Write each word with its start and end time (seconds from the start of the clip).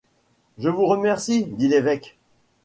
Je 0.57 0.67
vous 0.67 0.87
remercie, 0.87 1.45
dit 1.45 1.67
l’évêque. 1.67 2.17